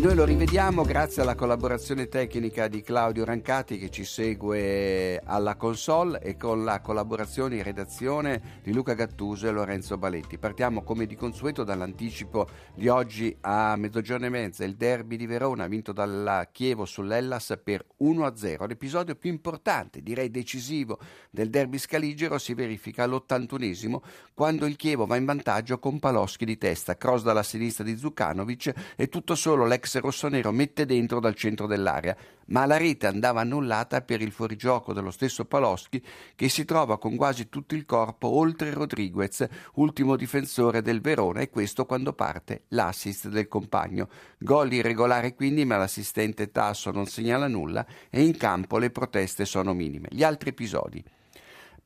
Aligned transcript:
Noi 0.00 0.14
lo 0.14 0.24
rivediamo 0.24 0.82
grazie 0.82 1.20
alla 1.20 1.34
collaborazione 1.34 2.08
tecnica 2.08 2.68
di 2.68 2.80
Claudio 2.80 3.22
Rancati 3.22 3.76
che 3.76 3.90
ci 3.90 4.06
segue 4.06 5.20
alla 5.22 5.56
console 5.56 6.22
e 6.22 6.38
con 6.38 6.64
la 6.64 6.80
collaborazione 6.80 7.56
in 7.56 7.62
redazione 7.62 8.60
di 8.62 8.72
Luca 8.72 8.94
Gattuso 8.94 9.46
e 9.46 9.50
Lorenzo 9.50 9.98
Baletti. 9.98 10.38
Partiamo 10.38 10.84
come 10.84 11.04
di 11.04 11.16
consueto 11.16 11.64
dall'anticipo 11.64 12.48
di 12.74 12.88
oggi 12.88 13.36
a 13.42 13.76
mezzogiorno 13.76 14.24
e 14.24 14.30
mezza. 14.30 14.64
Il 14.64 14.76
derby 14.76 15.16
di 15.16 15.26
Verona 15.26 15.66
vinto 15.66 15.92
dalla 15.92 16.48
Chievo 16.50 16.86
sull'Ellas 16.86 17.60
per 17.62 17.84
1-0. 18.00 18.66
L'episodio 18.66 19.14
più 19.16 19.28
importante, 19.28 20.02
direi 20.02 20.30
decisivo, 20.30 20.98
del 21.28 21.50
derby 21.50 21.76
scaligero 21.76 22.38
si 22.38 22.54
verifica 22.54 23.04
all'81esimo 23.04 23.98
quando 24.32 24.64
il 24.64 24.76
Chievo 24.76 25.04
va 25.04 25.16
in 25.16 25.26
vantaggio 25.26 25.78
con 25.78 25.98
Paloschi 25.98 26.46
di 26.46 26.56
testa, 26.56 26.96
cross 26.96 27.22
dalla 27.22 27.42
sinistra 27.42 27.84
di 27.84 27.98
Zucanovic 27.98 28.94
e 28.96 29.10
tutto 29.10 29.34
solo 29.34 29.66
l'ex 29.66 29.88
rossonero 29.98 30.52
mette 30.52 30.86
dentro 30.86 31.18
dal 31.18 31.34
centro 31.34 31.66
dell'area, 31.66 32.16
ma 32.46 32.66
la 32.66 32.76
rete 32.76 33.06
andava 33.06 33.40
annullata 33.40 34.02
per 34.02 34.20
il 34.20 34.30
fuorigioco 34.30 34.92
dello 34.92 35.10
stesso 35.10 35.44
Paloschi 35.44 36.02
che 36.34 36.48
si 36.48 36.64
trova 36.64 36.98
con 36.98 37.16
quasi 37.16 37.48
tutto 37.48 37.74
il 37.74 37.84
corpo 37.84 38.28
oltre 38.28 38.72
Rodriguez, 38.72 39.46
ultimo 39.74 40.16
difensore 40.16 40.82
del 40.82 41.00
Verona, 41.00 41.40
e 41.40 41.50
questo 41.50 41.86
quando 41.86 42.12
parte 42.12 42.64
l'assist 42.68 43.28
del 43.28 43.48
compagno. 43.48 44.08
Gol 44.38 44.72
irregolare 44.72 45.34
quindi, 45.34 45.64
ma 45.64 45.76
l'assistente 45.76 46.50
Tasso 46.50 46.90
non 46.90 47.06
segnala 47.06 47.48
nulla 47.48 47.84
e 48.08 48.22
in 48.22 48.36
campo 48.36 48.78
le 48.78 48.90
proteste 48.90 49.44
sono 49.44 49.74
minime. 49.74 50.08
Gli 50.10 50.22
altri 50.22 50.50
episodi. 50.50 51.02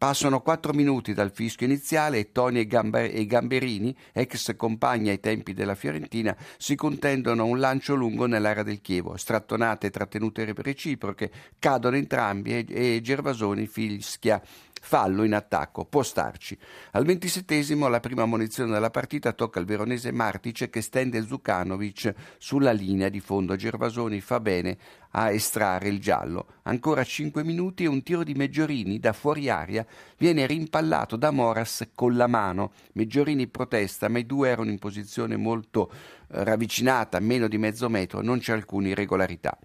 Passano 0.04 0.42
quattro 0.42 0.74
minuti 0.74 1.14
dal 1.14 1.32
fischio 1.32 1.64
iniziale 1.64 2.18
e 2.18 2.30
Toni 2.30 2.58
e, 2.58 2.66
Gamber- 2.66 3.24
Gamberini, 3.24 3.96
ex 4.12 4.54
compagni 4.54 5.08
ai 5.08 5.18
tempi 5.18 5.54
della 5.54 5.74
Fiorentina, 5.74 6.36
si 6.58 6.74
contendono 6.74 7.46
un 7.46 7.58
lancio 7.58 7.94
lungo 7.94 8.26
nell'area 8.26 8.62
del 8.62 8.82
Chievo. 8.82 9.16
Strattonate 9.16 9.86
e 9.86 9.90
trattenute 9.90 10.52
reciproche, 10.56 11.32
cadono 11.58 11.96
entrambi 11.96 12.50
e, 12.52 12.66
e 12.68 13.00
Gervasoni 13.00 13.66
fischia 13.66 14.42
fallo 14.84 15.24
in 15.24 15.32
attacco, 15.32 15.86
può 15.86 16.02
starci. 16.02 16.58
Al 16.92 17.06
ventisettesimo 17.06 17.88
la 17.88 18.00
prima 18.00 18.26
munizione 18.26 18.72
della 18.72 18.90
partita 18.90 19.32
tocca 19.32 19.58
al 19.58 19.64
veronese 19.64 20.12
Martic 20.12 20.68
che 20.68 20.82
stende 20.82 21.24
Zukanovic 21.24 22.12
sulla 22.36 22.72
linea 22.72 23.08
di 23.08 23.20
fondo. 23.20 23.56
Gervasoni 23.56 24.20
fa 24.20 24.40
bene 24.40 24.76
a 25.16 25.30
estrarre 25.30 25.88
il 25.88 26.00
giallo. 26.00 26.46
Ancora 26.62 27.04
cinque 27.04 27.44
minuti 27.44 27.84
e 27.84 27.88
un 27.88 28.02
tiro 28.02 28.24
di 28.24 28.34
Meggiorini 28.34 28.98
da 28.98 29.12
fuori 29.12 29.48
aria 29.48 29.86
viene 30.16 30.46
rimpallato 30.46 31.16
da 31.16 31.30
Moras 31.30 31.88
con 31.94 32.16
la 32.16 32.26
mano. 32.26 32.72
Meggiorini 32.92 33.46
protesta, 33.46 34.08
ma 34.08 34.18
i 34.18 34.26
due 34.26 34.48
erano 34.48 34.70
in 34.70 34.78
posizione 34.78 35.36
molto 35.36 35.90
eh, 35.90 36.44
ravvicinata, 36.44 37.20
meno 37.20 37.48
di 37.48 37.58
mezzo 37.58 37.88
metro, 37.88 38.22
non 38.22 38.38
c'è 38.38 38.52
alcuna 38.52 38.88
irregolarità. 38.88 39.56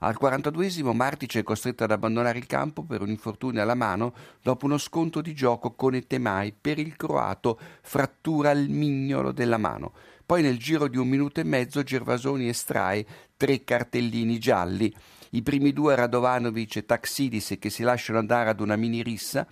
Al 0.00 0.18
42esimo 0.20 0.92
Martic 0.92 1.38
è 1.38 1.42
costretto 1.42 1.84
ad 1.84 1.90
abbandonare 1.90 2.38
il 2.38 2.46
campo 2.46 2.82
per 2.82 3.00
un 3.00 3.08
infortunio 3.08 3.62
alla 3.62 3.74
mano 3.74 4.12
dopo 4.42 4.66
uno 4.66 4.76
sconto 4.76 5.22
di 5.22 5.34
gioco 5.34 5.72
con 5.72 5.94
Etemai 5.94 6.52
per 6.58 6.78
il 6.78 6.96
croato 6.96 7.58
frattura 7.80 8.50
il 8.50 8.68
mignolo 8.68 9.32
della 9.32 9.56
mano. 9.56 9.92
Poi 10.26 10.42
nel 10.42 10.58
giro 10.58 10.88
di 10.88 10.98
un 10.98 11.06
minuto 11.06 11.38
e 11.38 11.44
mezzo 11.44 11.84
Gervasoni 11.84 12.48
estrae 12.48 13.06
tre 13.36 13.62
cartellini 13.62 14.40
gialli. 14.40 14.92
I 15.30 15.42
primi 15.42 15.72
due 15.72 15.94
Radovanovic 15.94 16.76
e 16.76 16.84
Taxidis 16.84 17.54
che 17.60 17.70
si 17.70 17.84
lasciano 17.84 18.18
andare 18.18 18.50
ad 18.50 18.58
una 18.58 18.74
mini 18.74 19.04
rissa. 19.04 19.46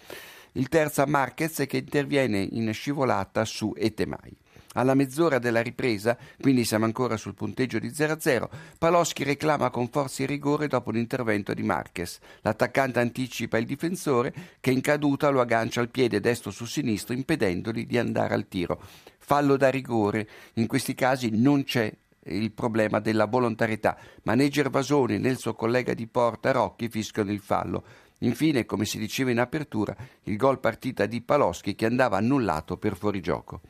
Il 0.55 0.69
terzo 0.69 1.01
a 1.03 1.07
Marquez 1.07 1.63
che 1.69 1.77
interviene 1.77 2.41
in 2.41 2.73
scivolata 2.73 3.45
su 3.45 3.73
Etemai. 3.77 4.37
Alla 4.75 4.95
mezz'ora 4.95 5.39
della 5.39 5.63
ripresa, 5.63 6.17
quindi 6.41 6.65
siamo 6.65 6.85
ancora 6.85 7.17
sul 7.17 7.35
punteggio 7.35 7.79
di 7.79 7.89
0-0, 7.89 8.49
Paloschi 8.79 9.25
reclama 9.25 9.71
con 9.71 9.89
forza 9.89 10.23
il 10.23 10.29
rigore 10.29 10.69
dopo 10.69 10.91
l'intervento 10.91 11.55
di 11.55 11.63
Marquez. 11.63 12.19
L'attaccante 12.43 13.01
anticipa 13.01 13.59
il 13.59 13.67
difensore 13.67 14.35
che 14.61 14.71
in 14.71 14.81
caduta 14.81 15.29
lo 15.29 15.41
aggancia 15.41 15.81
al 15.81 15.91
piede 15.91 16.21
destro 16.21 16.51
su 16.51 16.65
sinistro 16.65 17.15
impedendogli 17.15 17.87
di 17.87 17.99
andare 17.99 18.35
al 18.35 18.49
tiro. 18.49 18.81
Fallo 19.19 19.57
da 19.57 19.71
rigore, 19.71 20.29
in 20.55 20.67
questi 20.67 20.95
casi 20.95 21.31
non 21.31 21.65
c'è 21.65 21.93
il 22.27 22.53
problema 22.53 23.01
della 23.01 23.27
volontarietà, 23.27 23.97
ma 24.23 24.35
né 24.35 24.49
Gervasoni 24.49 25.19
né 25.19 25.29
il 25.29 25.39
suo 25.39 25.55
collega 25.55 25.95
di 25.95 26.07
porta 26.07 26.53
Rocchi 26.53 26.89
fischiano 26.89 27.31
il 27.31 27.41
fallo. 27.41 27.85
Infine, 28.19 28.65
come 28.65 28.85
si 28.87 28.99
diceva 28.99 29.31
in 29.31 29.41
apertura, 29.41 29.95
il 30.25 30.37
gol 30.37 30.59
partita 30.59 31.07
di 31.07 31.21
Paloschi 31.21 31.75
che 31.75 31.87
andava 31.87 32.17
annullato 32.17 32.77
per 32.77 32.97
fuorigioco. 32.97 33.61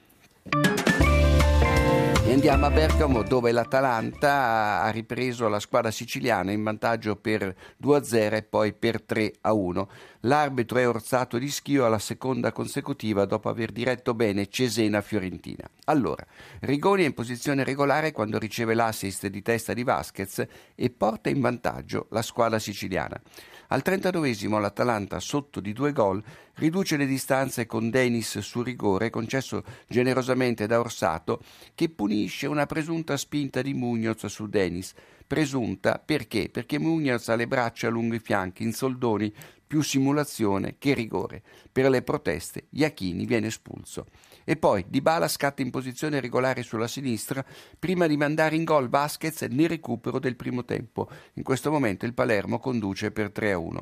Andiamo 2.35 2.67
a 2.67 2.71
Bergamo 2.71 3.23
dove 3.23 3.53
l'Atalanta 3.53 4.83
ha 4.83 4.91
ripreso 4.91 5.47
la 5.47 5.61
squadra 5.61 5.93
siciliana 5.93 6.51
in 6.51 6.65
vantaggio 6.65 7.15
per 7.15 7.55
2-0 7.81 8.35
e 8.35 8.43
poi 8.43 8.73
per 8.73 9.05
3-1. 9.09 9.87
L'arbitro 10.27 10.79
è 10.79 10.89
orzato 10.89 11.37
di 11.37 11.51
schio 11.51 11.85
alla 11.85 11.99
seconda 11.99 12.51
consecutiva 12.51 13.27
dopo 13.27 13.51
aver 13.51 13.73
diretto 13.73 14.15
bene 14.15 14.49
Cesena-Fiorentina. 14.49 15.69
Allora, 15.85 16.25
Rigoni 16.61 17.03
è 17.03 17.07
in 17.07 17.13
posizione 17.13 17.63
regolare 17.63 18.11
quando 18.11 18.39
riceve 18.39 18.73
l'assist 18.73 19.27
di 19.27 19.43
testa 19.43 19.75
di 19.75 19.83
Vasquez 19.83 20.47
e 20.75 20.91
porta 20.91 21.29
in 21.29 21.41
vantaggio 21.41 22.07
la 22.09 22.23
squadra 22.23 22.59
siciliana. 22.59 23.21
Al 23.69 23.83
39esimo 23.85 24.61
l'Atalanta, 24.61 25.21
sotto 25.21 25.61
di 25.61 25.73
due 25.73 25.93
gol, 25.93 26.23
riduce 26.55 26.97
le 26.97 27.07
distanze 27.07 27.67
con 27.67 27.91
Denis 27.91 28.39
su 28.39 28.63
rigore 28.63 29.11
concesso 29.11 29.63
generosamente 29.89 30.67
da 30.67 30.81
Orsato, 30.81 31.43
che 31.75 31.89
punisce 31.89 32.47
una 32.47 32.67
presunta 32.67 33.17
spinta 33.17 33.61
di 33.61 33.75
Mugnoz 33.75 34.27
su 34.27 34.47
Denis. 34.49 34.95
Presunta 35.27 36.01
perché? 36.05 36.51
Perché 36.51 36.79
Mugnoz 36.79 37.29
ha 37.29 37.35
le 37.35 37.47
braccia 37.47 37.89
lungo 37.89 38.15
i 38.15 38.21
fianchi, 38.21 38.63
in 38.63 38.75
soldoni, 38.75 39.33
più 39.67 39.83
simulazione 39.83 40.77
che 40.79 40.95
rigore. 40.95 41.43
Per 41.71 41.89
le 41.89 42.03
proteste 42.03 42.67
Iachini 42.71 43.27
viene 43.27 43.49
espulso. 43.49 44.07
E 44.45 44.57
poi 44.57 44.85
Dybala 44.87 45.27
scatta 45.27 45.63
in 45.63 45.71
posizione 45.71 46.21
regolare 46.21 46.63
sulla 46.63 46.87
sinistra 46.87 47.45
prima 47.79 48.07
di 48.07 48.17
mandare 48.17 48.57
in 48.57 48.65
gol 48.65 48.89
Vasquez 48.89 49.41
nel 49.43 49.69
recupero 49.69 50.19
del 50.19 50.37
primo 50.37 50.65
tempo. 50.65 51.09
In 51.35 51.43
questo 51.43 51.71
momento 51.71 52.05
il 52.05 52.13
Palermo 52.13 52.59
conduce 52.59 53.11
per 53.11 53.33
3-1. 53.35 53.79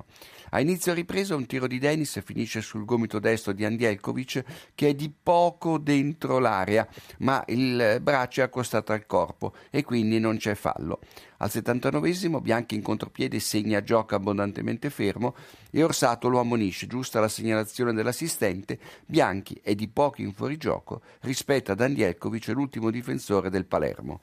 A 0.51 0.61
inizio 0.61 0.93
ripresa 0.93 1.35
un 1.35 1.47
tiro 1.47 1.67
di 1.67 1.79
Denis 1.79 2.21
finisce 2.23 2.61
sul 2.61 2.85
gomito 2.85 3.19
destro 3.19 3.53
di 3.53 3.65
Andielkovic 3.65 4.45
che 4.75 4.89
è 4.89 4.95
di 4.95 5.11
poco 5.11 5.79
dentro 5.79 6.39
l'area, 6.39 6.87
ma 7.19 7.43
il 7.49 7.99
braccio 8.01 8.41
è 8.41 8.45
accostato 8.45 8.93
al 8.93 9.07
corpo 9.07 9.55
e 9.71 9.83
quindi 9.83 10.21
non 10.21 10.37
c'è 10.37 10.55
fallo. 10.55 11.01
Al 11.43 11.51
79 11.51 12.41
Bianchi 12.41 12.77
in 12.77 12.83
contropiede 12.83 13.41
segna 13.41 13.83
gioco 13.83 14.15
abbondantemente 14.15 14.91
fermo 14.91 15.35
e 15.73 15.83
Orsato 15.83 16.29
lo 16.29 16.39
ammonisce, 16.39 16.87
giusta 16.87 17.19
la 17.19 17.27
segnalazione 17.27 17.93
dell'assistente, 17.93 18.79
Bianchi 19.05 19.59
è 19.61 19.75
di 19.75 19.89
poco 19.89 20.23
in 20.23 20.33
fuorigioco 20.33 21.01
rispetto 21.23 21.73
ad 21.73 21.81
Andielkovic, 21.81 22.47
l'ultimo 22.49 22.91
difensore 22.91 23.51
del 23.51 23.67
Palermo 23.67 24.21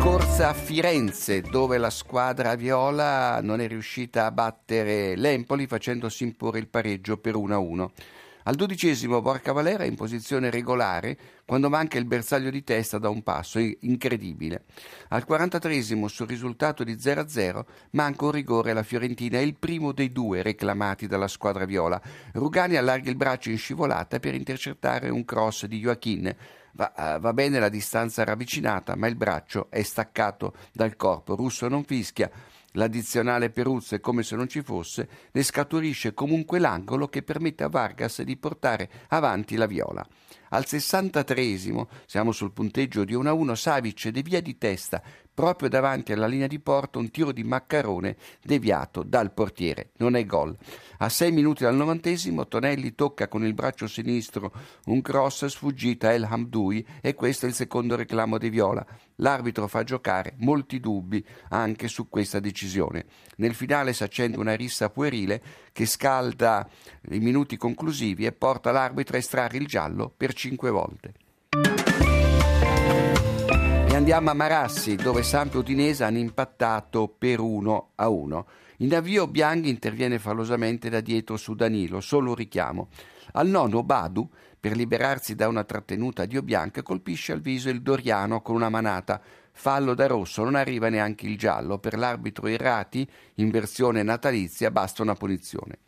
corsa 0.00 0.50
a 0.50 0.54
Firenze 0.54 1.40
dove 1.40 1.78
la 1.78 1.90
squadra 1.90 2.54
viola 2.54 3.40
non 3.42 3.60
è 3.60 3.66
riuscita 3.66 4.26
a 4.26 4.30
battere 4.30 5.16
l'Empoli 5.16 5.66
facendosi 5.66 6.22
imporre 6.22 6.58
il 6.60 6.68
pareggio 6.68 7.16
per 7.16 7.34
1-1. 7.34 7.88
Al 8.48 8.54
dodicesimo 8.54 9.20
Borca 9.20 9.50
Valera 9.50 9.82
è 9.82 9.88
in 9.88 9.96
posizione 9.96 10.50
regolare 10.50 11.18
quando 11.44 11.68
manca 11.68 11.98
il 11.98 12.04
bersaglio 12.04 12.48
di 12.50 12.62
testa 12.62 12.96
da 12.96 13.08
un 13.08 13.24
passo, 13.24 13.58
incredibile. 13.58 14.66
Al 15.08 15.24
43 15.24 15.82
sul 15.82 16.28
risultato 16.28 16.84
di 16.84 16.94
0-0 16.94 17.64
manca 17.90 18.24
un 18.24 18.30
rigore 18.30 18.70
alla 18.70 18.84
Fiorentina, 18.84 19.38
è 19.38 19.42
il 19.42 19.56
primo 19.56 19.90
dei 19.90 20.12
due 20.12 20.42
reclamati 20.42 21.08
dalla 21.08 21.26
squadra 21.26 21.64
viola. 21.64 22.00
Rugani 22.34 22.76
allarga 22.76 23.10
il 23.10 23.16
braccio 23.16 23.50
in 23.50 23.58
scivolata 23.58 24.20
per 24.20 24.36
intercettare 24.36 25.08
un 25.08 25.24
cross 25.24 25.66
di 25.66 25.80
Joachim 25.80 26.32
Va, 26.76 26.92
uh, 26.94 27.20
va, 27.20 27.32
bene 27.32 27.58
la 27.58 27.70
distanza 27.70 28.22
ravvicinata, 28.22 28.96
ma 28.96 29.06
il 29.06 29.16
braccio 29.16 29.68
è 29.70 29.82
staccato 29.82 30.52
dal 30.72 30.94
corpo. 30.94 31.34
Russo 31.34 31.68
non 31.68 31.84
fischia. 31.84 32.30
L'addizionale 32.72 33.50
Peruzzo 33.50 33.94
è 33.94 34.00
come 34.00 34.22
se 34.22 34.36
non 34.36 34.48
ci 34.48 34.62
fosse, 34.62 35.08
ne 35.32 35.42
scaturisce 35.42 36.14
comunque 36.14 36.58
l'angolo 36.58 37.08
che 37.08 37.22
permette 37.22 37.64
a 37.64 37.68
Vargas 37.68 38.22
di 38.22 38.36
portare 38.36 38.90
avanti 39.08 39.56
la 39.56 39.66
viola. 39.66 40.06
Al 40.56 40.64
63esimo, 40.66 41.86
siamo 42.06 42.32
sul 42.32 42.50
punteggio 42.50 43.04
di 43.04 43.12
1-1, 43.12 43.52
Savic 43.52 44.08
devia 44.08 44.40
di 44.40 44.56
testa 44.56 45.02
proprio 45.36 45.68
davanti 45.68 46.14
alla 46.14 46.26
linea 46.26 46.46
di 46.46 46.58
porto 46.60 46.98
un 46.98 47.10
tiro 47.10 47.30
di 47.30 47.44
Maccarone 47.44 48.16
deviato 48.42 49.02
dal 49.02 49.34
portiere. 49.34 49.90
Non 49.98 50.16
è 50.16 50.24
gol. 50.24 50.56
A 51.00 51.10
sei 51.10 51.30
minuti 51.30 51.62
dal 51.62 51.74
novantesimo 51.74 52.48
Tonelli 52.48 52.94
tocca 52.94 53.28
con 53.28 53.44
il 53.44 53.52
braccio 53.52 53.86
sinistro 53.86 54.50
un 54.86 55.02
cross 55.02 55.44
sfuggita 55.44 56.08
a 56.08 56.12
El 56.12 56.24
Hamdoui 56.24 56.86
e 57.02 57.12
questo 57.12 57.44
è 57.44 57.50
il 57.50 57.54
secondo 57.54 57.96
reclamo 57.96 58.38
di 58.38 58.48
Viola. 58.48 58.86
L'arbitro 59.16 59.68
fa 59.68 59.84
giocare 59.84 60.36
molti 60.38 60.80
dubbi 60.80 61.22
anche 61.50 61.86
su 61.88 62.08
questa 62.08 62.40
decisione. 62.40 63.04
Nel 63.36 63.52
finale 63.52 63.92
si 63.92 64.04
accende 64.04 64.38
una 64.38 64.54
rissa 64.54 64.88
puerile 64.88 65.42
che 65.72 65.84
scalda 65.84 66.66
i 67.10 67.18
minuti 67.18 67.58
conclusivi 67.58 68.24
e 68.24 68.32
porta 68.32 68.70
l'arbitro 68.70 69.16
a 69.16 69.18
estrarre 69.18 69.58
il 69.58 69.66
giallo 69.66 70.10
per 70.16 70.32
cinque 70.46 70.70
volte 70.70 71.12
andiamo 73.96 74.30
a 74.30 74.34
Marassi, 74.34 74.94
dove 74.94 75.22
Samp 75.22 75.54
e 75.54 75.58
Udinese 75.58 76.04
hanno 76.04 76.18
impattato 76.18 77.08
per 77.08 77.40
1 77.40 77.92
a 77.94 78.08
1. 78.08 78.46
In 78.78 78.94
avvio 78.94 79.26
Bianchi 79.26 79.70
interviene 79.70 80.18
falosamente 80.18 80.90
da 80.90 81.00
dietro 81.00 81.38
su 81.38 81.54
Danilo, 81.54 82.00
solo 82.00 82.28
un 82.28 82.36
richiamo. 82.36 82.88
Al 83.32 83.48
nono 83.48 83.82
Badu, 83.82 84.28
per 84.60 84.76
liberarsi 84.76 85.34
da 85.34 85.48
una 85.48 85.64
trattenuta 85.64 86.26
di 86.26 86.36
Obianca, 86.36 86.82
colpisce 86.82 87.32
al 87.32 87.40
viso 87.40 87.70
il 87.70 87.80
Doriano 87.80 88.42
con 88.42 88.54
una 88.54 88.68
manata. 88.68 89.20
Fallo 89.50 89.94
da 89.94 90.06
rosso, 90.06 90.44
non 90.44 90.54
arriva 90.54 90.90
neanche 90.90 91.26
il 91.26 91.38
giallo. 91.38 91.78
Per 91.78 91.96
l'arbitro 91.96 92.46
Errati, 92.46 93.08
in 93.36 93.50
versione 93.50 94.02
natalizia, 94.02 94.70
basta 94.70 95.02
una 95.02 95.14
punizione. 95.14 95.78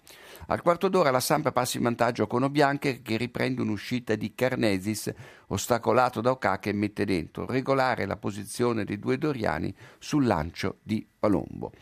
Al 0.47 0.63
quarto 0.63 0.89
d'ora 0.89 1.11
la 1.11 1.21
Sampa 1.21 1.53
passa 1.53 1.77
in 1.77 1.83
vantaggio 1.83 2.27
con 2.27 2.43
Obianche 2.43 3.03
che 3.03 3.17
riprende 3.17 3.61
un'uscita 3.61 4.15
di 4.15 4.35
Carnesis 4.35 5.13
ostacolato 5.49 6.21
da 6.21 6.31
Okaka 6.31 6.71
e 6.71 6.73
mette 6.73 7.05
dentro, 7.05 7.47
regolare 7.47 8.07
la 8.07 8.17
posizione 8.17 8.85
dei 8.85 8.99
due 8.99 9.19
doriani 9.19 9.75
sul 9.99 10.27
lancio 10.27 10.79
di 10.83 11.07
Palombo. 11.19 11.73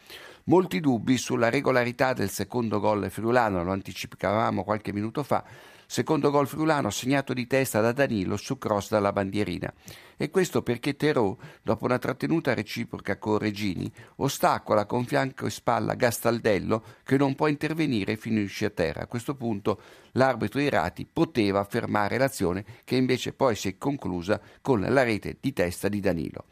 Molti 0.44 0.80
dubbi 0.80 1.16
sulla 1.16 1.50
regolarità 1.50 2.12
del 2.12 2.30
secondo 2.30 2.78
gol 2.80 3.10
friulano, 3.10 3.64
lo 3.64 3.72
anticipavamo 3.72 4.64
qualche 4.64 4.92
minuto 4.92 5.22
fa, 5.22 5.44
Secondo 5.88 6.30
gol 6.30 6.48
friulano 6.48 6.90
segnato 6.90 7.32
di 7.32 7.46
testa 7.46 7.80
da 7.80 7.92
Danilo 7.92 8.36
su 8.36 8.58
cross 8.58 8.90
dalla 8.90 9.12
bandierina. 9.12 9.72
E 10.16 10.30
questo 10.30 10.62
perché 10.62 10.96
Terò, 10.96 11.36
dopo 11.62 11.84
una 11.84 11.98
trattenuta 11.98 12.54
reciproca 12.54 13.18
con 13.18 13.38
Regini, 13.38 13.90
ostacola 14.16 14.84
con 14.84 15.04
fianco 15.04 15.46
e 15.46 15.50
spalla 15.50 15.94
Gastaldello 15.94 16.82
che 17.04 17.16
non 17.16 17.34
può 17.34 17.46
intervenire 17.46 18.12
e 18.12 18.16
finisce 18.16 18.64
a 18.64 18.70
terra. 18.70 19.02
A 19.02 19.06
questo 19.06 19.36
punto 19.36 19.80
l'arbitro 20.12 20.60
Irati 20.60 21.06
poteva 21.10 21.62
fermare 21.64 22.18
l'azione 22.18 22.64
che 22.84 22.96
invece 22.96 23.32
poi 23.32 23.54
si 23.54 23.68
è 23.68 23.78
conclusa 23.78 24.40
con 24.60 24.80
la 24.80 25.02
rete 25.04 25.36
di 25.40 25.52
testa 25.52 25.88
di 25.88 26.00
Danilo. 26.00 26.44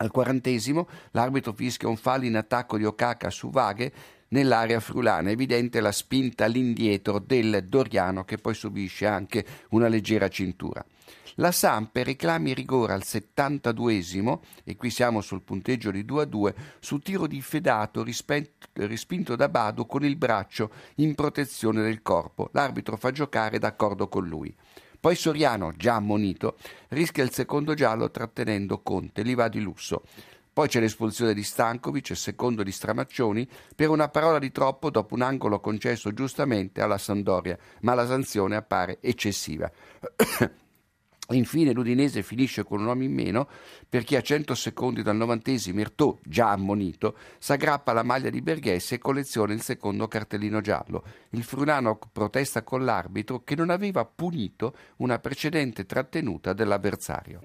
Al 0.00 0.10
quarantesimo 0.10 0.88
l'arbitro 1.10 1.52
fischia 1.52 1.88
un 1.88 1.96
fallo 1.96 2.24
in 2.24 2.36
attacco 2.36 2.78
di 2.78 2.84
Okaka 2.84 3.28
su 3.28 3.50
Vaghe 3.50 3.92
nell'area 4.30 4.80
friulana. 4.80 5.28
È 5.28 5.32
evidente 5.32 5.80
la 5.80 5.92
spinta 5.92 6.44
all'indietro 6.44 7.18
del 7.18 7.64
Doriano 7.68 8.24
che 8.24 8.38
poi 8.38 8.54
subisce 8.54 9.06
anche 9.06 9.44
una 9.70 9.88
leggera 9.88 10.28
cintura. 10.28 10.84
La 11.36 11.52
Sampe 11.52 12.02
reclami 12.02 12.52
rigore 12.52 12.92
al 12.92 13.02
72esimo, 13.04 14.40
e 14.64 14.76
qui 14.76 14.90
siamo 14.90 15.20
sul 15.20 15.42
punteggio 15.42 15.90
di 15.90 16.04
2 16.04 16.22
a 16.22 16.26
2, 16.26 16.54
su 16.80 16.98
tiro 16.98 17.26
di 17.26 17.40
Fedato 17.40 18.04
rispinto 18.74 19.36
da 19.36 19.48
Bado 19.48 19.86
con 19.86 20.04
il 20.04 20.16
braccio 20.16 20.70
in 20.96 21.14
protezione 21.14 21.82
del 21.82 22.02
corpo. 22.02 22.50
L'arbitro 22.52 22.96
fa 22.96 23.10
giocare 23.10 23.58
d'accordo 23.58 24.08
con 24.08 24.26
lui. 24.26 24.54
Poi 24.98 25.14
Soriano, 25.14 25.72
già 25.76 25.94
ammonito, 25.94 26.58
rischia 26.88 27.24
il 27.24 27.32
secondo 27.32 27.72
giallo 27.72 28.10
trattenendo 28.10 28.82
Conte, 28.82 29.22
li 29.22 29.34
va 29.34 29.48
di 29.48 29.60
lusso. 29.60 30.02
Poi 30.52 30.68
c'è 30.68 30.80
l'espulsione 30.80 31.32
di 31.32 31.42
Stankovic, 31.42 32.16
secondo 32.16 32.62
di 32.62 32.72
Stramaccioni, 32.72 33.48
per 33.74 33.88
una 33.88 34.08
parola 34.08 34.38
di 34.38 34.50
troppo 34.50 34.90
dopo 34.90 35.14
un 35.14 35.22
angolo 35.22 35.60
concesso 35.60 36.12
giustamente 36.12 36.80
alla 36.82 36.98
Sandoria, 36.98 37.56
ma 37.80 37.94
la 37.94 38.06
sanzione 38.06 38.56
appare 38.56 38.98
eccessiva. 39.00 39.70
Infine 41.30 41.72
l'Udinese 41.72 42.22
finisce 42.22 42.64
con 42.64 42.80
un 42.80 42.86
uomo 42.86 43.04
in 43.04 43.12
meno 43.12 43.48
perché 43.88 44.16
a 44.16 44.20
100 44.20 44.54
secondi 44.54 45.02
dal 45.02 45.16
novantesimo 45.16 45.80
Irtò, 45.80 46.18
già 46.24 46.50
ammonito, 46.50 47.16
s'aggrappa 47.38 47.92
alla 47.92 48.02
maglia 48.02 48.30
di 48.30 48.42
Berghese 48.42 48.96
e 48.96 48.98
colleziona 48.98 49.52
il 49.52 49.62
secondo 49.62 50.08
cartellino 50.08 50.60
giallo. 50.60 51.04
Il 51.30 51.44
Frunano 51.44 51.98
protesta 52.10 52.62
con 52.62 52.84
l'arbitro 52.84 53.44
che 53.44 53.54
non 53.54 53.70
aveva 53.70 54.04
punito 54.04 54.74
una 54.96 55.18
precedente 55.20 55.86
trattenuta 55.86 56.52
dell'avversario. 56.52 57.42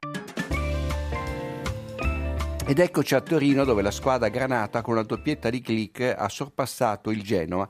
Ed 2.67 2.79
eccoci 2.79 3.13
a 3.13 3.21
Torino 3.21 3.63
dove 3.63 3.83
la 3.83 3.91
squadra 3.91 4.27
granata 4.27 4.81
con 4.81 4.95
una 4.95 5.03
doppietta 5.03 5.51
di 5.51 5.61
click 5.61 6.15
ha 6.17 6.27
sorpassato 6.27 7.11
il 7.11 7.21
Genoa. 7.21 7.69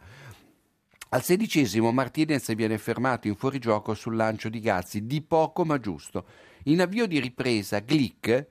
Al 1.09 1.21
sedicesimo 1.21 1.91
Martinez 1.91 2.55
viene 2.55 2.77
fermato 2.77 3.27
in 3.27 3.35
fuorigioco 3.35 3.93
sul 3.93 4.15
lancio 4.15 4.47
di 4.47 4.61
Gazzi, 4.61 5.05
di 5.05 5.21
poco 5.21 5.65
ma 5.65 5.81
giusto. 5.81 6.25
In 6.63 6.79
avvio 6.79 7.07
di 7.07 7.19
ripresa 7.19 7.79
Glick, 7.79 8.47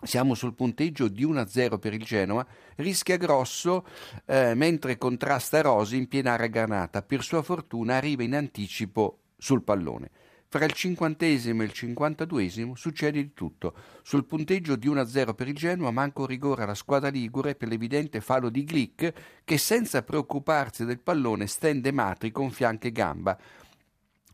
siamo 0.00 0.34
sul 0.34 0.54
punteggio 0.54 1.08
di 1.08 1.26
1-0 1.26 1.78
per 1.80 1.92
il 1.92 2.04
Genoa, 2.04 2.46
rischia 2.76 3.16
grosso 3.16 3.84
eh, 4.26 4.54
mentre 4.54 4.96
contrasta 4.96 5.60
Rosi 5.60 5.96
in 5.96 6.06
piena 6.06 6.36
granata. 6.36 7.02
Per 7.02 7.24
sua 7.24 7.42
fortuna 7.42 7.96
arriva 7.96 8.22
in 8.22 8.36
anticipo 8.36 9.22
sul 9.36 9.64
pallone. 9.64 10.10
Fra 10.50 10.64
il 10.64 10.72
cinquantesimo 10.72 11.60
e 11.60 11.66
il 11.66 11.72
cinquantaduesimo 11.72 12.74
succede 12.74 13.20
di 13.20 13.34
tutto. 13.34 13.74
Sul 14.02 14.24
punteggio 14.24 14.76
di 14.76 14.88
1-0 14.88 15.34
per 15.34 15.46
il 15.46 15.54
Genoa 15.54 15.90
manca 15.90 16.22
un 16.22 16.26
rigore 16.26 16.62
alla 16.62 16.74
squadra 16.74 17.10
ligure 17.10 17.54
per 17.54 17.68
l'evidente 17.68 18.22
fallo 18.22 18.48
di 18.48 18.64
Glick 18.64 19.12
che 19.44 19.58
senza 19.58 20.02
preoccuparsi 20.02 20.86
del 20.86 21.00
pallone 21.00 21.46
stende 21.46 21.92
Matri 21.92 22.30
con 22.30 22.50
fianco 22.50 22.86
e 22.86 22.92
gamba. 22.92 23.38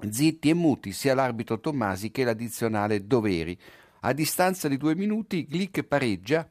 Zitti 0.08 0.50
e 0.50 0.54
muti 0.54 0.92
sia 0.92 1.16
l'arbitro 1.16 1.58
Tommasi 1.58 2.12
che 2.12 2.22
l'addizionale 2.22 3.08
Doveri. 3.08 3.58
A 4.02 4.12
distanza 4.12 4.68
di 4.68 4.76
due 4.76 4.94
minuti 4.94 5.48
Glick 5.48 5.82
pareggia 5.82 6.48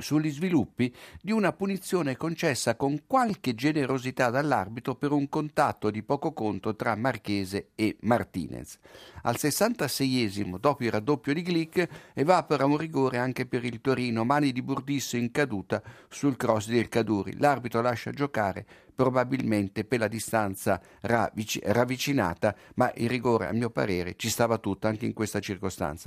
sugli 0.00 0.30
sviluppi 0.30 0.94
di 1.20 1.32
una 1.32 1.52
punizione 1.52 2.16
concessa 2.16 2.76
con 2.76 3.02
qualche 3.06 3.56
generosità 3.56 4.30
dall'arbitro 4.30 4.94
per 4.94 5.10
un 5.10 5.28
contatto 5.28 5.90
di 5.90 6.04
poco 6.04 6.32
conto 6.32 6.76
tra 6.76 6.94
Marchese 6.94 7.70
e 7.74 7.96
Martinez. 8.02 8.78
Al 9.22 9.34
66esimo, 9.36 10.58
dopo 10.58 10.84
il 10.84 10.92
raddoppio 10.92 11.34
di 11.34 11.42
Glick, 11.42 11.88
evapora 12.14 12.64
un 12.64 12.76
rigore 12.76 13.18
anche 13.18 13.46
per 13.46 13.64
il 13.64 13.80
Torino, 13.80 14.24
mani 14.24 14.52
di 14.52 14.62
Burdisso 14.62 15.16
in 15.16 15.32
caduta 15.32 15.82
sul 16.08 16.36
cross 16.36 16.68
del 16.68 16.88
Caduri. 16.88 17.36
L'arbitro 17.36 17.80
lascia 17.80 18.12
giocare 18.12 18.64
probabilmente 18.94 19.84
per 19.84 20.00
la 20.00 20.08
distanza 20.08 20.80
ravvicinata, 21.02 22.54
ma 22.74 22.90
il 22.96 23.08
rigore, 23.08 23.46
a 23.46 23.52
mio 23.52 23.70
parere, 23.70 24.14
ci 24.16 24.28
stava 24.28 24.58
tutto 24.58 24.86
anche 24.88 25.06
in 25.06 25.12
questa 25.12 25.38
circostanza. 25.40 26.06